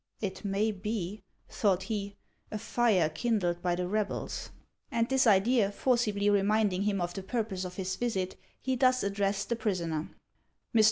[0.29, 2.15] "It may be," thought he,"
[2.51, 4.49] a fire kindled by the rebels;"
[4.91, 9.49] and this idea forcibly reminding him of the purpose of his visit, he thus addressed
[9.49, 9.99] the prisoner:" Mr.
[9.99, 10.19] HAXS OF ICELAND.